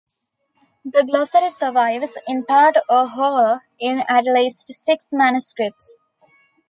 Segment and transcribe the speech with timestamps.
[0.83, 5.99] The glossary survives, in part or whole, in at least six manuscripts.